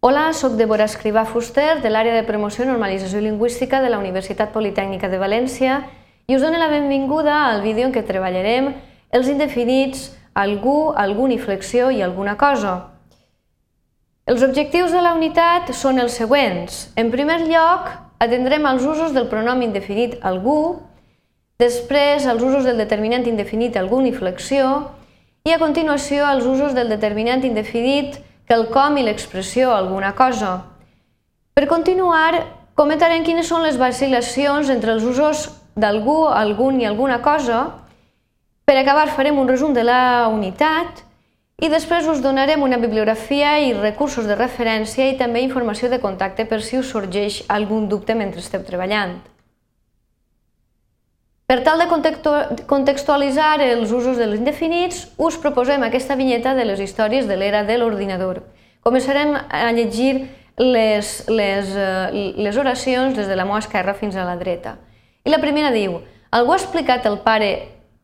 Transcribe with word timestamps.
Hola, 0.00 0.32
sóc 0.32 0.52
Débora 0.54 0.84
Escrivà 0.86 1.24
Fuster 1.26 1.80
de 1.82 1.90
l'àrea 1.90 2.14
de 2.14 2.22
promoció 2.22 2.62
i 2.62 2.68
normalització 2.68 3.18
lingüística 3.18 3.80
de 3.82 3.88
la 3.90 3.98
Universitat 3.98 4.52
Politècnica 4.54 5.08
de 5.10 5.18
València 5.18 5.80
i 6.30 6.36
us 6.36 6.44
dono 6.44 6.60
la 6.60 6.68
benvinguda 6.70 7.40
al 7.48 7.64
vídeo 7.64 7.88
en 7.88 7.94
què 7.96 8.04
treballarem 8.06 8.68
els 9.10 9.26
indefinits 9.26 10.04
algú, 10.38 10.92
algun 10.94 11.34
i 11.34 11.40
flexió 11.42 11.88
i 11.90 11.98
alguna 12.06 12.36
cosa. 12.38 12.76
Els 14.30 14.46
objectius 14.46 14.94
de 14.94 15.02
la 15.02 15.16
unitat 15.18 15.74
són 15.74 15.98
els 15.98 16.14
següents. 16.14 16.78
En 16.94 17.10
primer 17.10 17.40
lloc, 17.50 17.90
atendrem 18.22 18.70
als 18.70 18.86
usos 18.86 19.10
del 19.18 19.26
pronom 19.26 19.66
indefinit 19.66 20.14
algú, 20.22 20.78
després 21.58 22.22
els 22.22 22.46
usos 22.52 22.70
del 22.70 22.78
determinant 22.78 23.26
indefinit 23.26 23.74
algun 23.74 24.06
i 24.06 24.14
flexió 24.14 24.92
i 25.42 25.50
a 25.50 25.58
continuació 25.58 26.30
els 26.30 26.46
usos 26.46 26.78
del 26.78 26.86
determinant 26.86 27.42
indefinit 27.42 28.22
quelcom 28.48 28.96
i 28.96 29.04
l'expressió 29.04 29.70
alguna 29.74 30.14
cosa. 30.16 30.54
Per 31.54 31.66
continuar, 31.68 32.32
comentarem 32.78 33.24
quines 33.26 33.48
són 33.50 33.64
les 33.66 33.76
vacil·lacions 33.76 34.70
entre 34.72 34.94
els 34.96 35.04
usos 35.04 35.48
d'algú, 35.76 36.24
algun 36.26 36.80
i 36.80 36.86
alguna 36.88 37.20
cosa. 37.22 37.66
Per 38.64 38.76
acabar 38.76 39.08
farem 39.12 39.38
un 39.38 39.48
resum 39.48 39.74
de 39.76 39.84
la 39.84 40.28
unitat 40.32 41.04
i 41.58 41.68
després 41.68 42.06
us 42.06 42.20
donarem 42.22 42.62
una 42.62 42.78
bibliografia 42.78 43.56
i 43.58 43.72
recursos 43.74 44.28
de 44.30 44.36
referència 44.38 45.08
i 45.10 45.16
també 45.18 45.42
informació 45.42 45.88
de 45.90 45.98
contacte 45.98 46.46
per 46.46 46.60
si 46.62 46.78
us 46.78 46.92
sorgeix 46.94 47.42
algun 47.48 47.88
dubte 47.90 48.14
mentre 48.14 48.44
esteu 48.44 48.62
treballant. 48.62 49.16
Per 51.48 51.62
tal 51.64 51.80
de 51.80 51.86
contextualitzar 52.68 53.62
els 53.64 53.92
usos 53.96 54.18
dels 54.20 54.36
indefinits, 54.36 54.98
us 55.16 55.38
proposem 55.40 55.80
aquesta 55.86 56.12
vinyeta 56.18 56.52
de 56.52 56.66
les 56.68 56.82
històries 56.84 57.24
de 57.24 57.38
l'era 57.40 57.62
de 57.64 57.78
l'ordinador. 57.80 58.42
Començarem 58.84 59.32
a 59.32 59.70
llegir 59.72 60.26
les, 60.60 61.14
les, 61.32 61.70
eh, 61.72 62.20
les 62.36 62.60
oracions 62.60 63.16
des 63.16 63.32
de 63.32 63.40
la 63.40 63.48
meva 63.48 63.62
esquerra 63.64 63.96
fins 63.96 64.20
a 64.20 64.28
la 64.28 64.36
dreta. 64.36 64.76
I 65.24 65.32
la 65.32 65.40
primera 65.40 65.72
diu, 65.72 65.96
algú 66.28 66.52
ha 66.52 66.60
explicat 66.60 67.08
al 67.08 67.22
pare, 67.24 67.50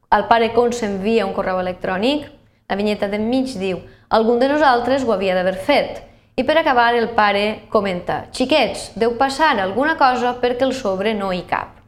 al 0.08 0.24
pare 0.32 0.48
com 0.56 0.72
s'envia 0.72 1.28
un 1.28 1.36
correu 1.36 1.60
electrònic? 1.60 2.24
La 2.72 2.80
vinyeta 2.80 3.12
de 3.12 3.20
mig 3.20 3.58
diu, 3.60 3.84
algun 4.08 4.40
de 4.40 4.48
nosaltres 4.56 5.04
ho 5.04 5.12
havia 5.12 5.36
d'haver 5.36 5.58
fet. 5.68 6.00
I 6.40 6.48
per 6.48 6.62
acabar 6.62 6.94
el 6.96 7.12
pare 7.12 7.68
comenta, 7.68 8.22
xiquets, 8.32 8.94
deu 8.96 9.18
passar 9.20 9.58
alguna 9.60 9.98
cosa 10.00 10.38
perquè 10.40 10.64
el 10.64 10.72
sobre 10.72 11.12
no 11.12 11.28
hi 11.28 11.44
cap 11.44 11.83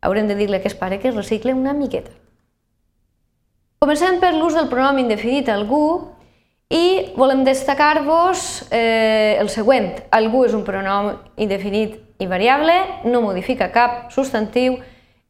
haurem 0.00 0.28
de 0.28 0.36
dir-li 0.38 0.56
a 0.56 0.60
aquest 0.62 0.78
pare 0.78 0.98
que 1.00 1.08
es 1.08 1.16
recicle 1.16 1.54
una 1.54 1.74
miqueta. 1.74 2.10
Comencem 3.78 4.18
per 4.18 4.32
l'ús 4.34 4.56
del 4.58 4.68
pronom 4.70 4.98
indefinit 4.98 5.48
algú 5.54 6.10
i 6.68 7.14
volem 7.16 7.44
destacar-vos 7.46 8.68
eh, 8.74 9.38
el 9.38 9.48
següent. 9.48 9.92
Algú 10.10 10.44
és 10.44 10.54
un 10.54 10.64
pronom 10.66 11.12
indefinit 11.38 11.96
i 12.18 12.26
variable, 12.26 12.74
no 13.06 13.22
modifica 13.22 13.70
cap 13.72 14.10
substantiu 14.12 14.80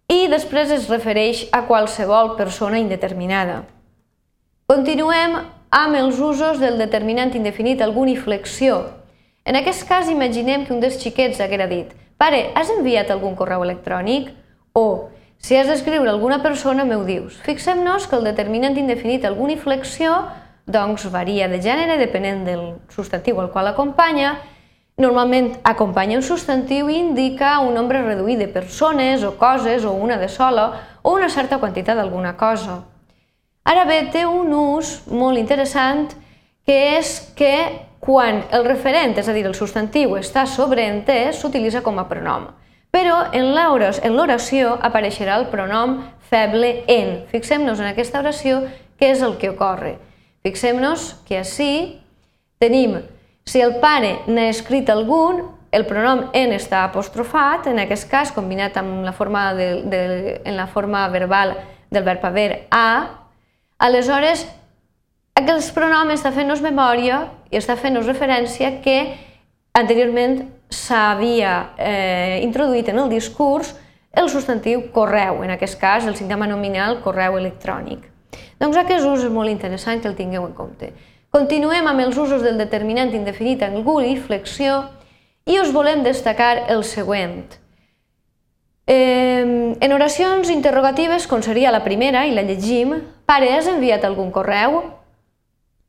i 0.09 0.25
després 0.33 0.73
es 0.73 0.89
refereix 0.89 1.45
a 1.53 1.67
qualsevol 1.69 2.35
persona 2.39 2.81
indeterminada. 2.81 3.67
Continuem 4.69 5.37
amb 5.71 6.01
els 6.01 6.19
usos 6.25 6.59
del 6.61 6.81
determinant 6.81 7.35
indefinit 7.37 7.85
algun 7.85 8.09
i 8.09 8.17
flexió. 8.17 8.81
En 9.45 9.57
aquest 9.57 9.85
cas, 9.89 10.09
imaginem 10.09 10.65
que 10.65 10.73
un 10.73 10.81
dels 10.81 10.97
xiquets 11.01 11.41
haguera 11.41 11.69
dit 11.69 11.93
«Pare, 12.19 12.49
has 12.57 12.73
enviat 12.73 13.13
algun 13.13 13.37
correu 13.37 13.63
electrònic?» 13.65 14.33
O, 14.79 15.11
si 15.39 15.57
has 15.57 15.67
d'escriure 15.71 16.11
alguna 16.11 16.39
persona, 16.43 16.85
m'ho 16.85 17.05
dius. 17.07 17.39
Fixem-nos 17.47 18.07
que 18.07 18.19
el 18.19 18.27
determinant 18.27 18.77
indefinit 18.79 19.25
alguna 19.25 19.55
inflexió 19.57 20.13
doncs 20.67 21.07
varia 21.15 21.49
de 21.49 21.61
gènere 21.65 21.97
depenent 21.99 22.45
del 22.47 22.63
substantiu 22.93 23.41
al 23.41 23.51
qual 23.55 23.71
acompanya. 23.71 24.37
Normalment 24.99 25.53
acompanya 25.71 26.19
un 26.19 26.27
substantiu 26.27 26.91
i 26.91 26.99
indica 26.99 27.57
un 27.63 27.75
nombre 27.79 28.03
reduït 28.05 28.43
de 28.43 28.51
persones 28.51 29.25
o 29.25 29.33
coses 29.41 29.87
o 29.87 29.95
una 29.95 30.19
de 30.19 30.29
sola 30.29 30.69
o 31.03 31.15
una 31.15 31.31
certa 31.31 31.59
quantitat 31.63 31.97
d'alguna 31.97 32.37
cosa. 32.37 32.83
Ara 33.65 33.85
bé, 33.87 34.03
té 34.13 34.27
un 34.27 34.53
ús 34.55 35.07
molt 35.07 35.39
interessant 35.39 36.09
que 36.67 36.79
és 36.99 37.19
que 37.39 37.55
quan 38.03 38.45
el 38.55 38.67
referent, 38.67 39.17
és 39.19 39.29
a 39.29 39.35
dir, 39.35 39.47
el 39.47 39.57
substantiu, 39.59 40.17
està 40.19 40.47
sobreentès, 40.47 41.39
s'utilitza 41.41 41.83
com 41.83 41.99
a 41.99 42.09
pronom 42.11 42.49
però 42.99 43.29
en 43.31 43.53
l'oració 44.19 44.73
apareixerà 44.83 45.37
el 45.39 45.47
pronom 45.53 46.01
feble 46.27 46.83
en. 46.91 47.13
Fixem-nos 47.31 47.79
en 47.79 47.93
aquesta 47.93 48.19
oració 48.19 48.65
què 48.99 49.13
és 49.15 49.23
el 49.23 49.37
que 49.39 49.53
ocorre. 49.53 49.95
Fixem-nos 50.43 51.13
que 51.29 51.39
així 51.39 52.01
tenim, 52.59 52.97
si 53.47 53.63
el 53.63 53.77
pare 53.79 54.17
n'ha 54.27 54.49
escrit 54.51 54.91
algun, 54.91 55.45
el 55.71 55.87
pronom 55.87 56.27
en 56.35 56.57
està 56.57 56.83
apostrofat, 56.89 57.69
en 57.71 57.79
aquest 57.85 58.09
cas 58.11 58.35
combinat 58.35 58.77
amb 58.81 59.07
la 59.07 59.15
forma, 59.15 59.53
de, 59.55 59.69
de, 59.87 60.03
en 60.43 60.59
la 60.59 60.67
forma 60.67 61.07
verbal 61.13 61.55
del 61.93 62.03
verb 62.03 62.25
haver 62.27 62.67
a, 62.75 62.89
aleshores 63.79 64.47
aquest 65.39 65.71
pronom 65.77 66.11
està 66.11 66.33
fent-nos 66.35 66.65
memòria 66.65 67.29
i 67.53 67.61
està 67.61 67.79
fent-nos 67.79 68.09
referència 68.11 68.81
que 68.83 68.99
anteriorment 69.79 70.49
s'havia 70.71 71.75
eh, 71.77 72.41
introduït 72.45 72.89
en 72.89 73.05
el 73.05 73.13
discurs 73.13 73.75
el 74.13 74.29
substantiu 74.33 74.89
correu, 74.93 75.43
en 75.45 75.53
aquest 75.55 75.79
cas 75.79 76.07
el 76.09 76.17
sintagma 76.17 76.49
nominal 76.49 77.01
correu 77.05 77.37
electrònic. 77.39 78.07
Doncs 78.59 78.77
aquest 78.81 79.07
ús 79.07 79.25
és 79.27 79.33
molt 79.33 79.53
interessant 79.53 80.01
que 80.03 80.09
el 80.11 80.17
tingueu 80.19 80.47
en 80.47 80.55
compte. 80.57 80.91
Continuem 81.31 81.87
amb 81.87 82.03
els 82.03 82.17
usos 82.17 82.43
del 82.43 82.59
determinant 82.59 83.13
indefinit 83.15 83.63
algú 83.63 84.01
i 84.01 84.17
flexió 84.17 84.81
i 85.47 85.59
us 85.61 85.73
volem 85.73 86.03
destacar 86.03 86.71
el 86.73 86.85
següent. 86.85 87.59
Eh, 88.89 89.77
en 89.79 89.93
oracions 89.93 90.49
interrogatives, 90.49 91.27
com 91.29 91.43
seria 91.45 91.73
la 91.73 91.85
primera, 91.85 92.25
i 92.27 92.33
la 92.33 92.43
llegim, 92.43 92.95
pare, 93.29 93.53
has 93.53 93.69
enviat 93.69 94.05
algun 94.09 94.33
correu? 94.33 94.81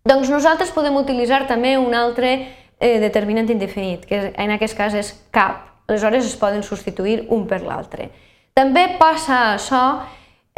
Doncs 0.03 0.29
nosaltres 0.31 0.71
podem 0.75 0.99
utilitzar 0.99 1.45
també 1.47 1.77
un 1.79 1.95
altre 1.95 2.35
eh, 2.79 2.99
determinant 2.99 3.49
indefinit, 3.51 4.05
que 4.07 4.31
en 4.35 4.55
aquest 4.55 4.77
cas 4.77 4.95
és 4.95 5.11
cap. 5.35 5.67
Aleshores 5.89 6.25
es 6.25 6.37
poden 6.37 6.63
substituir 6.63 7.25
un 7.33 7.45
per 7.49 7.61
l'altre. 7.65 8.09
També 8.53 8.85
passa 8.99 9.55
això 9.55 9.83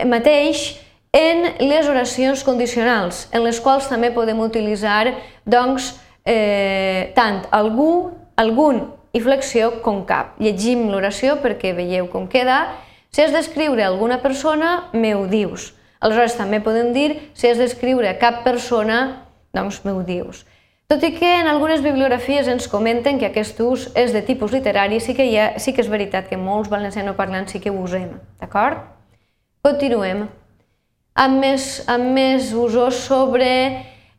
mateix 0.06 0.80
en 1.14 1.44
les 1.60 1.88
oracions 1.92 2.44
condicionals, 2.44 3.28
en 3.36 3.44
les 3.44 3.60
quals 3.60 3.90
també 3.92 4.12
podem 4.16 4.40
utilitzar 4.40 5.12
doncs, 5.46 5.94
eh, 6.26 7.12
tant 7.16 7.44
algú, 7.52 8.12
algun 8.38 8.86
i 9.12 9.20
flexió 9.20 9.82
com 9.84 10.06
cap. 10.08 10.38
Llegim 10.40 10.88
l'oració 10.90 11.38
perquè 11.44 11.74
veieu 11.76 12.08
com 12.12 12.30
queda. 12.32 12.78
Si 13.12 13.22
has 13.22 13.34
d'escriure 13.36 13.84
alguna 13.84 14.22
persona, 14.24 14.90
me 14.94 15.14
ho 15.16 15.26
dius. 15.28 15.74
Aleshores 16.00 16.38
també 16.40 16.62
podem 16.64 16.94
dir, 16.96 17.20
si 17.34 17.50
has 17.50 17.60
d'escriure 17.60 18.16
cap 18.20 18.42
persona, 18.46 19.28
doncs 19.54 19.84
me 19.84 19.92
ho 19.92 20.02
dius. 20.08 20.46
Tot 20.92 21.06
i 21.08 21.14
que 21.16 21.28
en 21.40 21.48
algunes 21.48 21.80
bibliografies 21.80 22.50
ens 22.52 22.66
comenten 22.68 23.16
que 23.16 23.30
aquest 23.30 23.60
ús 23.64 23.86
és 23.96 24.12
de 24.12 24.20
tipus 24.28 24.52
literari, 24.52 24.98
sí 25.00 25.14
que, 25.16 25.24
ha, 25.40 25.54
sí 25.56 25.72
que 25.72 25.80
és 25.80 25.88
veritat 25.88 26.26
que 26.28 26.36
molts 26.36 26.68
valencianoparlants 26.68 27.54
sí 27.54 27.62
que 27.64 27.72
ho 27.72 27.78
usem, 27.80 28.10
d'acord? 28.42 28.82
Continuem 29.64 30.26
amb 31.16 31.40
més, 31.40 31.68
amb 31.88 32.12
més 32.12 32.50
usos 32.52 32.98
sobre 33.06 33.48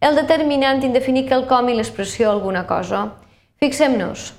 el 0.01 0.17
determinant 0.17 0.81
indefinit 0.87 1.29
quelcom 1.29 1.69
i 1.69 1.75
l'expressió 1.77 2.31
alguna 2.31 2.63
cosa. 2.65 3.03
Fixem-nos. 3.61 4.31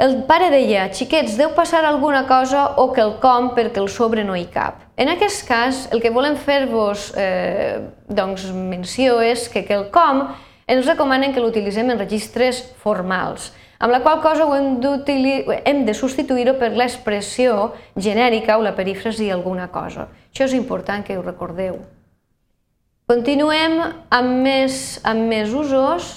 El 0.00 0.22
pare 0.30 0.48
deia, 0.54 0.86
xiquets, 0.88 1.34
deu 1.36 1.52
passar 1.52 1.82
alguna 1.84 2.22
cosa 2.30 2.62
o 2.80 2.86
quelcom 2.96 3.50
perquè 3.58 3.82
el 3.82 3.90
sobre 3.92 4.24
no 4.24 4.38
hi 4.40 4.46
cap. 4.54 4.80
En 4.96 5.12
aquest 5.12 5.44
cas, 5.44 5.82
el 5.92 6.00
que 6.00 6.14
volem 6.16 6.40
fer-vos 6.48 7.10
eh, 7.12 7.76
doncs, 8.08 8.48
menció 8.56 9.20
és 9.20 9.44
que 9.52 9.66
quelcom 9.68 10.24
ens 10.72 10.88
recomanen 10.88 11.34
que 11.34 11.42
l'utilitzem 11.42 11.90
en 11.92 12.00
registres 12.00 12.62
formals, 12.80 13.50
amb 13.82 13.92
la 13.92 14.00
qual 14.00 14.22
cosa 14.24 14.46
ho 14.46 14.54
hem, 14.56 14.78
hem 15.66 15.84
de 15.84 15.94
substituir-ho 15.94 16.54
per 16.60 16.70
l'expressió 16.72 17.72
genèrica 17.96 18.56
o 18.56 18.64
la 18.64 18.76
perífrasi 18.76 19.28
alguna 19.30 19.68
cosa. 19.74 20.08
Això 20.30 20.46
és 20.46 20.54
important 20.56 21.04
que 21.04 21.18
ho 21.18 21.24
recordeu. 21.24 21.80
Continuem 23.10 23.80
amb 24.14 24.36
més, 24.46 25.00
amb 25.04 25.26
més 25.28 25.52
usos 25.52 26.12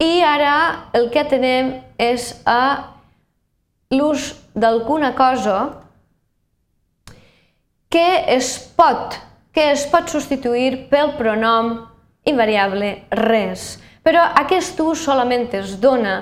i 0.00 0.22
ara 0.24 0.54
el 0.96 1.10
que 1.12 1.24
tenem 1.28 1.74
és 2.00 2.30
a 2.48 2.94
l'ús 3.92 4.30
d'alguna 4.54 5.12
cosa 5.18 5.58
que 7.92 8.08
es 8.32 8.54
pot 8.78 9.18
que 9.56 9.70
es 9.72 9.86
pot 9.88 10.10
substituir 10.12 10.86
pel 10.90 11.14
pronom 11.16 11.78
invariable 12.26 12.92
res. 13.10 13.76
Però 14.06 14.22
aquest 14.38 14.78
ús 14.84 15.02
solament 15.02 15.48
es 15.58 15.76
dona 15.82 16.18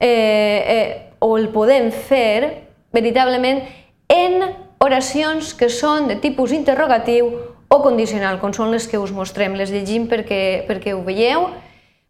eh, 0.00 0.08
eh, 0.08 0.90
o 1.20 1.36
el 1.38 1.50
podem 1.52 1.90
fer 1.92 2.66
veritablement 2.94 3.62
en 4.10 4.42
oracions 4.82 5.52
que 5.54 5.68
són 5.70 6.08
de 6.08 6.16
tipus 6.18 6.54
interrogatiu 6.56 7.28
o 7.70 7.78
condicional, 7.84 8.40
com 8.42 8.54
són 8.56 8.72
les 8.74 8.88
que 8.90 8.98
us 8.98 9.12
mostrem. 9.14 9.54
Les 9.54 9.70
llegim 9.70 10.08
perquè, 10.10 10.64
perquè 10.66 10.96
ho 10.96 11.04
veieu. 11.06 11.46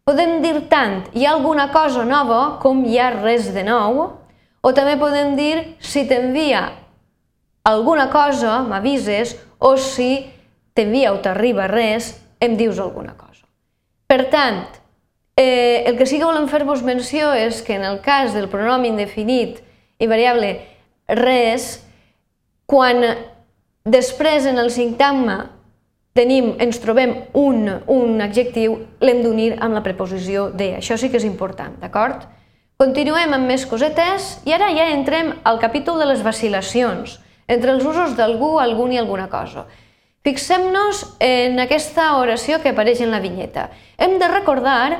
Podem 0.07 0.39
dir 0.41 0.63
tant 0.71 1.03
hi 1.13 1.27
ha 1.27 1.35
alguna 1.35 1.67
cosa 1.73 2.05
nova 2.07 2.57
com 2.63 2.81
hi 2.87 2.97
ha 2.97 3.11
res 3.19 3.51
de 3.53 3.61
nou, 3.67 4.07
o 4.61 4.73
també 4.73 4.97
podem 4.97 5.35
dir 5.37 5.75
si 5.79 6.07
t'envia 6.09 6.71
alguna 7.69 8.09
cosa, 8.09 8.61
m'avises, 8.65 9.35
o 9.61 9.75
si 9.77 10.25
t'envia 10.73 11.13
o 11.13 11.21
t'arriba 11.21 11.69
res, 11.69 12.15
em 12.41 12.57
dius 12.57 12.81
alguna 12.81 13.13
cosa. 13.13 13.30
Per 14.11 14.25
tant, 14.27 14.65
eh, 15.39 15.87
el 15.87 15.95
que 15.95 16.03
sí 16.03 16.17
que 16.19 16.27
volem 16.27 16.49
fer-vos 16.51 16.81
menció 16.83 17.29
és 17.31 17.61
que 17.63 17.77
en 17.77 17.85
el 17.87 18.01
cas 18.03 18.33
del 18.35 18.49
pronom 18.51 18.83
indefinit 18.83 19.61
i 20.03 20.07
variable 20.11 20.49
res, 21.07 21.77
quan 22.67 22.99
després 23.87 24.49
en 24.51 24.59
el 24.59 24.67
sintagma 24.75 25.37
tenim, 26.11 26.57
ens 26.59 26.81
trobem 26.83 27.13
un, 27.39 27.69
un 27.87 28.19
adjectiu, 28.25 28.81
l'hem 28.99 29.21
d'unir 29.23 29.53
amb 29.63 29.79
la 29.79 29.83
preposició 29.85 30.49
de. 30.51 30.73
Això 30.81 30.97
sí 30.99 31.07
que 31.07 31.21
és 31.21 31.27
important, 31.29 31.77
d'acord? 31.79 32.25
Continuem 32.83 33.31
amb 33.37 33.47
més 33.47 33.63
cosetes 33.63 34.41
i 34.43 34.51
ara 34.51 34.73
ja 34.75 34.89
entrem 34.91 35.37
al 35.47 35.63
capítol 35.63 36.03
de 36.03 36.09
les 36.11 36.25
vacil·lacions, 36.25 37.15
entre 37.47 37.71
els 37.77 37.87
usos 37.87 38.19
d'algú, 38.19 38.57
algun 38.59 38.91
i 38.91 38.99
alguna 38.99 39.29
cosa. 39.31 39.69
Fixem-nos 40.21 41.05
en 41.19 41.57
aquesta 41.63 42.11
oració 42.19 42.59
que 42.61 42.75
apareix 42.75 43.01
en 43.01 43.09
la 43.13 43.21
vinyeta. 43.23 43.69
Hem 43.97 44.19
de 44.21 44.27
recordar 44.29 44.99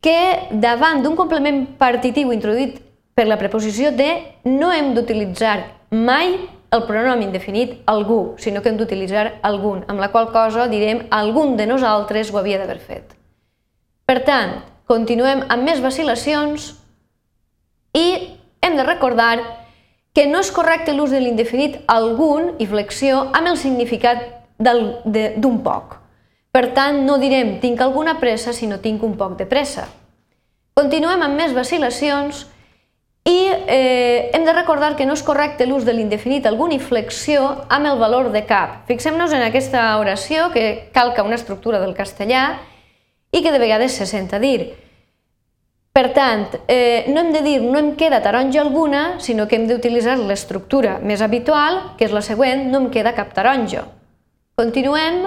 que 0.00 0.18
davant 0.62 1.02
d'un 1.02 1.16
complement 1.18 1.64
partitiu 1.80 2.30
introduït 2.30 2.78
per 3.16 3.26
la 3.26 3.38
preposició 3.40 3.90
de 3.96 4.10
no 4.46 4.70
hem 4.70 4.92
d'utilitzar 4.94 5.56
mai 5.90 6.36
el 6.70 6.84
pronom 6.86 7.22
indefinit 7.24 7.80
algú, 7.90 8.36
sinó 8.38 8.62
que 8.62 8.70
hem 8.70 8.78
d'utilitzar 8.78 9.40
algun, 9.42 9.84
amb 9.88 10.02
la 10.02 10.10
qual 10.14 10.30
cosa 10.34 10.68
direm 10.70 11.06
algun 11.10 11.56
de 11.56 11.66
nosaltres 11.66 12.30
ho 12.30 12.38
havia 12.38 12.58
d'haver 12.60 12.78
fet. 12.78 13.14
Per 14.06 14.20
tant, 14.26 14.60
continuem 14.86 15.42
amb 15.48 15.66
més 15.66 15.82
vacil·lacions 15.82 16.72
i 17.96 18.06
hem 18.62 18.76
de 18.78 18.86
recordar 18.86 19.65
que 20.16 20.24
no 20.24 20.40
és 20.40 20.48
correcte 20.48 20.94
l'ús 20.96 21.12
de 21.12 21.18
l'indefinit 21.20 21.82
algun 21.92 22.54
i 22.56 22.64
flexió 22.64 23.18
amb 23.36 23.50
el 23.50 23.58
significat 23.60 24.22
d'un 24.56 25.58
poc. 25.60 25.98
Per 26.56 26.70
tant, 26.72 27.02
no 27.04 27.18
direm 27.20 27.58
tinc 27.60 27.82
alguna 27.84 28.14
pressa, 28.16 28.54
sinó 28.56 28.78
tinc 28.80 29.02
un 29.04 29.18
poc 29.20 29.34
de 29.36 29.44
pressa. 29.44 29.84
Continuem 30.72 31.20
amb 31.20 31.36
més 31.36 31.52
vacil·lacions 31.52 32.46
i 33.28 33.36
eh, 33.68 34.30
hem 34.32 34.48
de 34.48 34.54
recordar 34.56 34.94
que 34.96 35.04
no 35.04 35.18
és 35.18 35.24
correcte 35.26 35.68
l'ús 35.68 35.84
de 35.84 35.92
l'indefinit 35.92 36.48
alguna 36.48 36.78
inflexió 36.78 37.44
amb 37.68 37.92
el 37.92 38.00
valor 38.00 38.32
de 38.32 38.46
cap. 38.48 38.86
Fixem-nos 38.88 39.36
en 39.36 39.44
aquesta 39.44 39.84
oració 40.00 40.48
que 40.56 40.88
calca 40.96 41.28
una 41.28 41.36
estructura 41.36 41.82
del 41.82 41.92
castellà 41.92 42.46
i 43.36 43.44
que 43.44 43.52
de 43.52 43.60
vegades 43.60 44.00
se 44.00 44.08
sent 44.08 44.32
a 44.32 44.40
dir. 44.40 44.85
Per 45.96 46.10
tant, 46.12 46.50
eh, 46.68 47.06
no 47.08 47.22
hem 47.22 47.30
de 47.32 47.40
dir 47.40 47.62
no 47.64 47.78
em 47.80 47.94
queda 47.96 48.20
taronja 48.20 48.60
alguna, 48.60 49.16
sinó 49.18 49.46
que 49.48 49.56
hem 49.56 49.64
d'utilitzar 49.64 50.18
l'estructura 50.20 50.98
més 51.00 51.22
habitual, 51.24 51.78
que 51.96 52.04
és 52.04 52.12
la 52.12 52.20
següent, 52.20 52.66
no 52.68 52.82
em 52.82 52.90
queda 52.92 53.14
cap 53.16 53.32
taronja. 53.32 53.86
Continuem. 54.60 55.22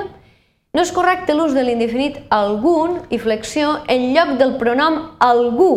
No 0.69 0.83
és 0.85 0.91
correcte 0.93 1.33
l'ús 1.33 1.55
de 1.57 1.63
l'indefinit 1.65 2.19
algun 2.29 2.99
i 3.09 3.17
flexió 3.17 3.79
en 3.89 4.11
lloc 4.13 4.35
del 4.37 4.53
pronom 4.61 4.99
algú, 5.17 5.71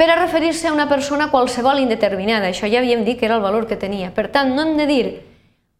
per 0.00 0.08
a 0.08 0.16
referir-se 0.16 0.70
a 0.70 0.72
una 0.72 0.88
persona 0.88 1.28
qualsevol 1.28 1.84
indeterminada. 1.84 2.48
Això 2.48 2.72
ja 2.72 2.80
havíem 2.80 3.04
dit 3.04 3.20
que 3.20 3.28
era 3.28 3.36
el 3.36 3.44
valor 3.44 3.68
que 3.68 3.76
tenia. 3.76 4.14
Per 4.16 4.30
tant, 4.32 4.56
no 4.56 4.64
hem 4.64 4.78
de 4.80 4.88
dir 4.88 5.04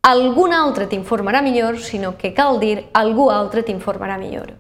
algun 0.05 0.53
altre 0.53 0.85
t'informarà 0.93 1.41
millor, 1.41 1.81
sinó 1.81 2.19
que 2.21 2.35
cal 2.37 2.61
dir 2.61 2.83
algú 2.93 3.31
altre 3.33 3.65
t'informarà 3.65 4.21
millor. 4.21 4.59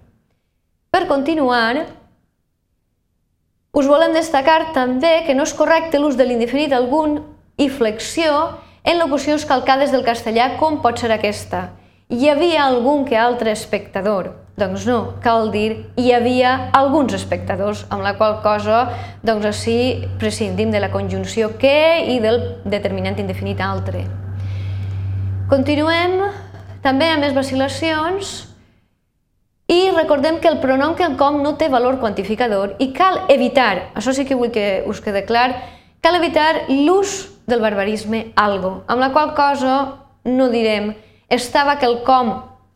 Per 0.88 1.04
continuar, 1.06 1.99
us 3.72 3.86
volem 3.86 4.14
destacar 4.16 4.72
també 4.74 5.20
que 5.26 5.34
no 5.34 5.44
és 5.46 5.54
correcte 5.54 6.00
l'ús 6.00 6.16
de 6.18 6.26
l'indefinit 6.26 6.72
algun 6.74 7.20
i 7.60 7.68
flexió 7.70 8.58
en 8.82 8.98
locucions 8.98 9.44
calcades 9.46 9.92
del 9.94 10.02
castellà 10.02 10.56
com 10.58 10.80
pot 10.82 10.98
ser 10.98 11.12
aquesta. 11.14 11.68
Hi 12.10 12.26
havia 12.32 12.64
algun 12.66 13.04
que 13.06 13.14
altre 13.14 13.52
espectador. 13.54 14.32
Doncs 14.58 14.84
no, 14.88 15.14
cal 15.22 15.52
dir 15.54 15.86
hi 15.96 16.10
havia 16.12 16.70
alguns 16.76 17.14
espectadors, 17.16 17.84
amb 17.88 18.02
la 18.04 18.16
qual 18.18 18.40
cosa 18.42 18.82
doncs 19.22 19.46
així 19.46 19.78
prescindim 20.18 20.74
de 20.74 20.82
la 20.82 20.90
conjunció 20.90 21.54
que 21.56 22.02
i 22.10 22.18
del 22.20 22.42
determinant 22.66 23.22
indefinit 23.22 23.62
altre. 23.62 24.04
Continuem 25.48 26.18
també 26.82 27.08
amb 27.12 27.24
més 27.24 27.36
vacil·lacions 27.36 28.49
i 29.70 29.92
recordem 29.94 30.40
que 30.42 30.48
el 30.50 30.58
pronom 30.58 30.96
que 30.98 31.06
el 31.06 31.14
com 31.16 31.36
no 31.44 31.54
té 31.54 31.68
valor 31.70 32.00
quantificador 32.02 32.74
i 32.82 32.88
cal 32.90 33.20
evitar, 33.30 33.92
això 33.94 34.10
sí 34.10 34.24
que 34.26 34.34
vull 34.34 34.50
que 34.50 34.82
us 34.90 34.98
quede 34.98 35.22
clar, 35.28 35.54
cal 36.02 36.18
evitar 36.18 36.64
l'ús 36.66 37.28
del 37.46 37.62
barbarisme 37.62 38.32
algo, 38.34 38.80
amb 38.90 38.98
la 38.98 39.12
qual 39.14 39.30
cosa 39.38 39.76
no 40.26 40.48
direm 40.50 40.90
estava 41.30 41.78
quelcom 41.78 42.32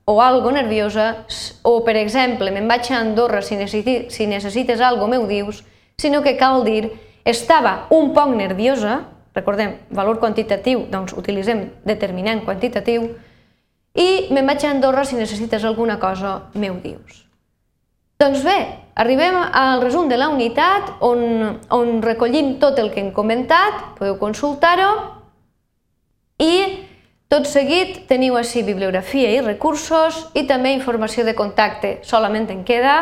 o 0.07 0.21
algo 0.23 0.53
nerviosa, 0.55 1.25
o 1.67 1.81
per 1.83 1.97
exemple, 1.99 2.53
me'n 2.55 2.71
vaig 2.71 2.93
a 2.93 3.01
Andorra 3.01 3.43
si, 3.43 3.59
necessites, 3.59 4.15
si 4.15 4.29
necessites 4.31 4.81
algo 4.81 5.09
meu 5.11 5.27
dius, 5.27 5.65
sinó 5.99 6.23
que 6.23 6.37
cal 6.39 6.63
dir 6.63 6.93
estava 7.25 7.89
un 7.91 8.13
poc 8.15 8.37
nerviosa, 8.39 9.01
recordem, 9.35 9.81
valor 9.91 10.21
quantitatiu, 10.23 10.87
doncs 10.93 11.17
utilitzem 11.19 11.73
determinant 11.83 12.45
quantitatiu, 12.47 13.17
i 13.95 14.33
me'n 14.35 14.47
vaig 14.47 14.65
a 14.65 14.73
Andorra 14.75 15.05
si 15.07 15.19
necessites 15.19 15.65
alguna 15.65 15.99
cosa 16.03 16.51
meu 16.55 16.81
dius. 16.83 17.23
Doncs 18.19 18.43
bé, 18.47 18.59
arribem 18.95 19.37
al 19.37 19.83
resum 19.83 20.09
de 20.09 20.17
la 20.19 20.31
unitat 20.31 21.03
on, 21.03 21.59
on 21.75 22.01
recollim 22.03 22.57
tot 22.63 22.79
el 22.79 22.91
que 22.95 23.03
hem 23.03 23.13
comentat, 23.15 23.97
podeu 23.99 24.19
consultar-ho, 24.19 24.91
i 26.43 26.85
tot 27.31 27.47
seguit 27.51 28.05
teniu 28.11 28.37
així 28.39 28.63
bibliografia 28.63 29.31
i 29.35 29.43
recursos 29.43 30.21
i 30.39 30.45
també 30.47 30.75
informació 30.75 31.25
de 31.27 31.35
contacte. 31.35 31.99
Solament 32.07 32.51
en 32.51 32.63
queda 32.67 33.01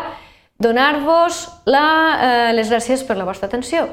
donar-vos 0.62 1.42
eh, 1.66 2.52
les 2.56 2.70
gràcies 2.70 3.04
per 3.04 3.18
la 3.18 3.28
vostra 3.28 3.48
atenció. 3.50 3.88